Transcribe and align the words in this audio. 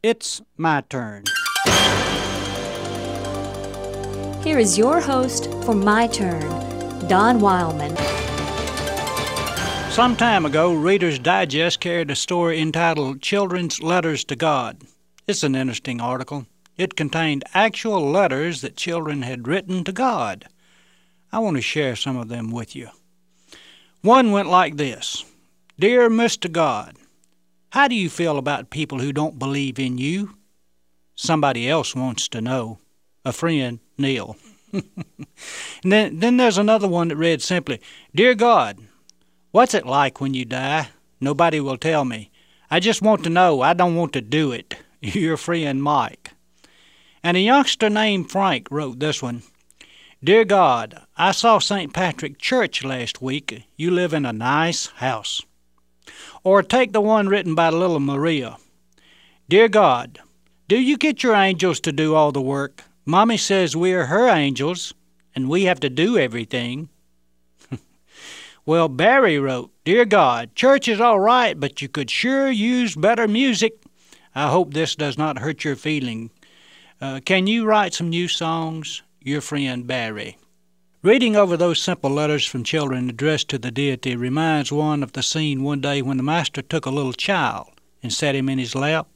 It's 0.00 0.40
my 0.56 0.82
turn. 0.82 1.24
Here 4.44 4.60
is 4.60 4.78
your 4.78 5.00
host 5.00 5.50
for 5.64 5.74
My 5.74 6.06
Turn, 6.06 6.40
Don 7.08 7.40
Wildman. 7.40 7.96
Some 9.90 10.14
time 10.14 10.46
ago, 10.46 10.72
Reader's 10.72 11.18
Digest 11.18 11.80
carried 11.80 12.12
a 12.12 12.14
story 12.14 12.60
entitled 12.60 13.22
Children's 13.22 13.82
Letters 13.82 14.22
to 14.26 14.36
God. 14.36 14.82
It's 15.26 15.42
an 15.42 15.56
interesting 15.56 16.00
article. 16.00 16.46
It 16.76 16.94
contained 16.94 17.42
actual 17.52 18.08
letters 18.08 18.60
that 18.60 18.76
children 18.76 19.22
had 19.22 19.48
written 19.48 19.82
to 19.82 19.90
God. 19.90 20.44
I 21.32 21.40
want 21.40 21.56
to 21.56 21.60
share 21.60 21.96
some 21.96 22.16
of 22.16 22.28
them 22.28 22.52
with 22.52 22.76
you. 22.76 22.90
One 24.02 24.30
went 24.30 24.48
like 24.48 24.76
this 24.76 25.24
Dear 25.76 26.08
Mr. 26.08 26.52
God, 26.52 26.94
how 27.70 27.88
do 27.88 27.94
you 27.94 28.08
feel 28.08 28.38
about 28.38 28.70
people 28.70 28.98
who 28.98 29.12
don't 29.12 29.38
believe 29.38 29.78
in 29.78 29.98
you? 29.98 30.36
Somebody 31.14 31.68
else 31.68 31.94
wants 31.94 32.28
to 32.28 32.40
know. 32.40 32.78
A 33.24 33.32
friend, 33.32 33.80
Neil. 33.98 34.36
then, 35.82 36.20
then 36.20 36.36
there's 36.36 36.58
another 36.58 36.88
one 36.88 37.08
that 37.08 37.16
read 37.16 37.42
simply 37.42 37.80
Dear 38.14 38.34
God, 38.34 38.78
what's 39.50 39.74
it 39.74 39.86
like 39.86 40.20
when 40.20 40.34
you 40.34 40.44
die? 40.44 40.88
Nobody 41.20 41.60
will 41.60 41.76
tell 41.76 42.04
me. 42.04 42.30
I 42.70 42.80
just 42.80 43.02
want 43.02 43.24
to 43.24 43.30
know. 43.30 43.60
I 43.60 43.72
don't 43.72 43.96
want 43.96 44.12
to 44.12 44.20
do 44.20 44.52
it. 44.52 44.76
Your 45.00 45.36
friend, 45.36 45.82
Mike. 45.82 46.32
And 47.22 47.36
a 47.36 47.40
youngster 47.40 47.90
named 47.90 48.30
Frank 48.30 48.68
wrote 48.70 49.00
this 49.00 49.22
one 49.22 49.42
Dear 50.22 50.44
God, 50.44 51.02
I 51.16 51.32
saw 51.32 51.58
St. 51.58 51.92
Patrick 51.92 52.38
Church 52.38 52.84
last 52.84 53.20
week. 53.20 53.64
You 53.76 53.90
live 53.90 54.14
in 54.14 54.24
a 54.24 54.32
nice 54.32 54.86
house. 54.86 55.42
Or 56.44 56.62
take 56.62 56.92
the 56.92 57.00
one 57.00 57.28
written 57.28 57.54
by 57.54 57.70
little 57.70 58.00
Maria. 58.00 58.56
Dear 59.48 59.68
God, 59.68 60.18
do 60.68 60.78
you 60.78 60.96
get 60.96 61.22
your 61.22 61.34
angels 61.34 61.80
to 61.80 61.92
do 61.92 62.14
all 62.14 62.32
the 62.32 62.40
work? 62.40 62.84
Mommy 63.04 63.36
says 63.36 63.76
we're 63.76 64.06
her 64.06 64.28
angels, 64.28 64.92
and 65.34 65.48
we 65.48 65.64
have 65.64 65.80
to 65.80 65.90
do 65.90 66.18
everything. 66.18 66.88
well, 68.66 68.88
Barry 68.88 69.38
wrote, 69.38 69.70
Dear 69.84 70.04
God, 70.04 70.54
church 70.54 70.88
is 70.88 71.00
all 71.00 71.18
right, 71.18 71.58
but 71.58 71.80
you 71.80 71.88
could 71.88 72.10
sure 72.10 72.50
use 72.50 72.94
better 72.94 73.26
music. 73.26 73.82
I 74.34 74.48
hope 74.50 74.74
this 74.74 74.94
does 74.94 75.16
not 75.16 75.38
hurt 75.38 75.64
your 75.64 75.76
feeling. 75.76 76.30
Uh, 77.00 77.20
can 77.24 77.46
you 77.46 77.64
write 77.64 77.94
some 77.94 78.10
new 78.10 78.28
songs? 78.28 79.02
your 79.28 79.40
friend 79.40 79.86
Barry. 79.86 80.38
Reading 81.00 81.36
over 81.36 81.56
those 81.56 81.80
simple 81.80 82.10
letters 82.10 82.44
from 82.44 82.64
children 82.64 83.08
addressed 83.08 83.48
to 83.50 83.58
the 83.58 83.70
deity 83.70 84.16
reminds 84.16 84.72
one 84.72 85.02
of 85.02 85.12
the 85.12 85.22
scene 85.22 85.62
one 85.62 85.80
day 85.80 86.02
when 86.02 86.16
the 86.16 86.24
Master 86.24 86.60
took 86.60 86.86
a 86.86 86.90
little 86.90 87.12
child 87.12 87.70
and 88.02 88.12
set 88.12 88.34
him 88.34 88.48
in 88.48 88.58
his 88.58 88.74
lap 88.74 89.06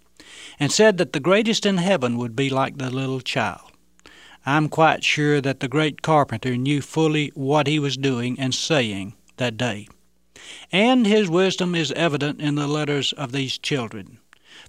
and 0.61 0.71
said 0.71 0.97
that 0.99 1.13
the 1.13 1.19
greatest 1.19 1.67
in 1.67 1.79
heaven 1.79 2.17
would 2.19 2.37
be 2.37 2.49
like 2.49 2.79
the 2.79 2.89
little 2.89 3.21
child. 3.21 3.73
I'm 4.47 4.69
quite 4.69 5.03
sure 5.03 5.41
that 5.41 5.59
the 5.59 5.67
great 5.67 6.03
carpenter 6.03 6.57
knew 6.57 6.81
fully 6.83 7.33
what 7.35 7.67
he 7.67 7.81
was 7.81 7.97
doing 7.97 8.39
and 8.39 8.55
saying 8.55 9.15
that 9.39 9.57
day. 9.57 9.89
And 10.71 11.05
his 11.05 11.29
wisdom 11.29 11.75
is 11.75 11.91
evident 11.93 12.41
in 12.41 12.55
the 12.55 12.69
letters 12.69 13.13
of 13.15 13.33
these 13.33 13.59
children. 13.59 14.19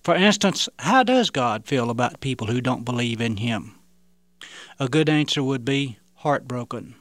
For 0.03 0.15
instance, 0.15 0.67
how 0.79 1.03
does 1.03 1.29
God 1.29 1.65
feel 1.67 1.91
about 1.91 2.21
people 2.21 2.47
who 2.47 2.59
don't 2.59 2.85
believe 2.85 3.21
in 3.21 3.37
him? 3.37 3.75
a 4.79 4.89
good 4.89 5.09
answer 5.09 5.43
would 5.43 5.63
be 5.63 5.97
heartbroken. 6.15 6.95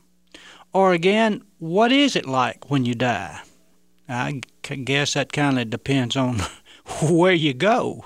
Or 0.72 0.92
again, 0.92 1.42
what 1.58 1.92
is 1.92 2.16
it 2.16 2.26
like 2.26 2.70
when 2.70 2.84
you 2.84 2.94
die? 2.94 3.40
I 4.08 4.40
guess 4.84 5.14
that 5.14 5.32
kind 5.32 5.58
of 5.58 5.70
depends 5.70 6.16
on 6.16 6.40
where 7.02 7.34
you 7.34 7.54
go. 7.54 8.04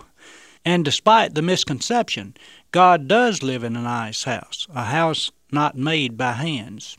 And 0.65 0.85
despite 0.85 1.35
the 1.35 1.43
misconception, 1.43 2.37
God 2.73 3.07
does 3.07 3.43
live 3.43 3.63
in 3.63 3.77
a 3.77 3.83
nice 3.83 4.25
house, 4.25 4.67
a 4.75 4.85
house 4.85 5.31
not 5.53 5.77
made 5.77 6.17
by 6.17 6.33
hands. 6.33 6.97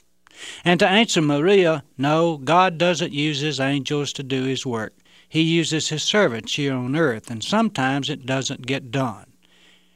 And 0.63 0.79
to 0.79 0.87
answer 0.87 1.21
Maria, 1.21 1.83
no, 1.97 2.37
God 2.37 2.77
doesn't 2.77 3.11
use 3.11 3.41
his 3.41 3.59
angels 3.59 4.13
to 4.13 4.23
do 4.23 4.43
his 4.43 4.65
work. 4.65 4.95
He 5.27 5.41
uses 5.41 5.89
his 5.89 6.03
servants 6.03 6.55
here 6.55 6.73
on 6.73 6.95
earth, 6.95 7.29
and 7.29 7.43
sometimes 7.43 8.09
it 8.09 8.25
doesn't 8.25 8.65
get 8.65 8.91
done. 8.91 9.25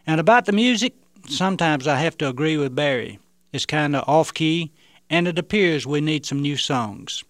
And 0.06 0.20
about 0.20 0.46
the 0.46 0.52
music, 0.52 0.96
sometimes 1.28 1.88
I 1.88 1.98
have 1.98 2.18
to 2.18 2.28
agree 2.28 2.58
with 2.58 2.76
Barry. 2.76 3.20
It's 3.54 3.66
kind 3.66 3.96
of 3.96 4.04
off 4.08 4.34
key, 4.34 4.72
and 5.12 5.28
it 5.28 5.38
appears 5.38 5.86
we 5.86 6.00
need 6.00 6.26
some 6.26 6.42
new 6.42 6.56
songs. 6.56 7.24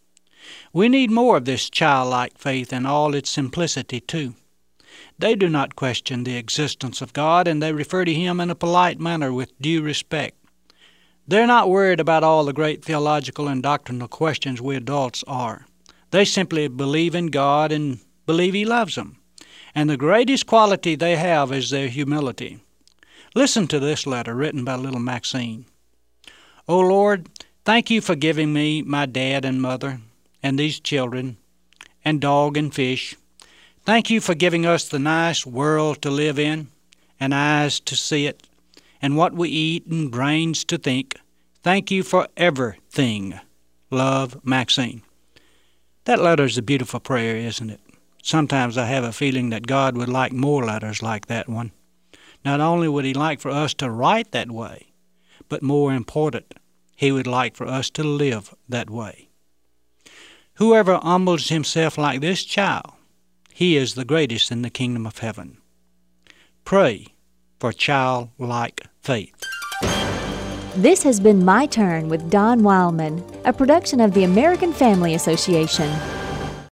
We 0.72 0.88
need 0.88 1.09
more 1.09 1.38
of 1.38 1.46
this 1.46 1.69
childlike 1.69 2.38
faith 2.38 2.72
in 2.72 2.86
all 2.86 3.16
its 3.16 3.30
simplicity, 3.30 4.00
too. 4.00 4.36
They 5.18 5.36
do 5.36 5.50
not 5.50 5.75
question 5.75 6.24
the 6.24 6.38
existence 6.38 7.02
of 7.02 7.12
God, 7.12 7.47
and 7.47 7.62
they 7.62 7.74
refer 7.74 8.06
to 8.06 8.14
Him 8.14 8.40
in 8.40 8.52
a 8.52 8.56
polite 8.56 9.00
manner 9.00 9.34
with 9.34 9.59
due 9.59 9.81
respect. 9.81 10.38
They're 11.28 11.47
not 11.47 11.69
worried 11.69 12.00
about 12.00 12.24
all 12.24 12.46
the 12.46 12.53
great 12.53 12.86
theological 12.86 13.47
and 13.47 13.64
doctrinal 13.64 14.08
questions 14.08 14.62
we 14.62 14.75
adults 14.75 15.24
are. 15.28 15.66
They 16.12 16.25
simply 16.25 16.68
believe 16.68 17.16
in 17.16 17.28
God 17.28 17.72
and 17.72 18.00
believe 18.28 18.53
He 18.53 18.66
loves 18.66 18.96
them. 18.96 19.18
And 19.74 19.90
the 19.90 19.98
greatest 19.98 20.46
quality 20.46 20.96
they 20.96 21.16
have 21.16 21.52
is 21.52 21.69
their 21.72 21.88
humility. 21.88 22.59
Listen 23.34 23.66
to 23.68 23.80
this 23.80 24.06
letter 24.06 24.36
written 24.36 24.63
by 24.63 24.75
little 24.75 25.00
Maxine. 25.00 25.66
O 26.68 26.80
Lord, 26.80 27.28
thank 27.66 27.90
you 27.90 28.02
for 28.02 28.16
giving 28.16 28.54
me 28.54 28.82
my 28.82 29.06
dad 29.06 29.46
and 29.46 29.62
mother, 29.62 30.00
and 30.42 30.58
these 30.58 30.80
children, 30.80 31.38
and 32.04 32.20
dog 32.20 32.58
and 32.58 32.74
fish. 32.74 33.16
Thank 33.86 34.10
you 34.10 34.22
for 34.22 34.36
giving 34.36 34.66
us 34.66 34.88
the 34.88 35.00
nice 35.00 35.46
world 35.46 36.02
to 36.02 36.10
live 36.12 36.38
in, 36.40 36.68
and 37.20 37.34
eyes 37.34 37.80
to 37.82 37.96
see 37.96 38.26
it, 38.26 38.48
and 39.02 39.18
what 39.18 39.34
we 39.34 39.50
eat 39.50 39.86
and 39.86 40.12
brains 40.12 40.64
to 40.66 40.78
think. 40.78 41.20
Thank 41.64 41.92
you 41.92 42.04
for 42.04 42.28
everything. 42.38 43.40
Love, 43.90 44.44
Maxine. 44.46 45.02
That 46.06 46.22
letter 46.22 46.46
is 46.46 46.58
a 46.58 46.64
beautiful 46.64 47.00
prayer, 47.00 47.36
isn't 47.36 47.70
it? 47.70 47.80
Sometimes 48.24 48.78
I 48.78 48.86
have 48.86 49.04
a 49.04 49.12
feeling 49.12 49.50
that 49.50 49.68
God 49.68 49.98
would 49.98 50.10
like 50.10 50.32
more 50.32 50.64
letters 50.64 51.04
like 51.04 51.28
that 51.28 51.50
one. 51.50 51.72
Not 52.44 52.60
only 52.60 52.88
would 52.88 53.06
He 53.06 53.14
like 53.14 53.40
for 53.40 53.52
us 53.52 53.74
to 53.76 53.90
write 53.90 54.32
that 54.32 54.52
way, 54.52 54.88
but 55.50 55.62
more 55.62 55.94
important, 55.94 56.54
He 57.01 57.12
would 57.12 57.25
like 57.25 57.56
for 57.56 57.66
us 57.66 57.89
to 57.91 58.03
live 58.03 58.53
that 58.69 58.88
way. 58.88 59.28
Whoever 60.57 60.97
humbles 60.97 61.50
himself 61.50 61.97
like 61.97 62.22
this 62.22 62.44
child, 62.44 62.91
he 63.51 63.75
is 63.75 63.95
the 63.95 64.06
greatest 64.06 64.51
in 64.51 64.62
the 64.62 64.69
kingdom 64.69 65.07
of 65.07 65.17
heaven. 65.17 65.57
Pray 66.63 67.07
for 67.59 67.73
childlike 67.73 68.85
faith. 69.01 69.34
This 70.75 71.01
has 71.01 71.19
been 71.19 71.44
My 71.44 71.66
Turn 71.66 72.07
with 72.07 72.29
Don 72.29 72.62
Wildman, 72.62 73.23
a 73.45 73.51
production 73.51 74.00
of 74.00 74.13
the 74.13 74.23
American 74.23 74.72
Family 74.72 75.16
Association. 75.16 75.89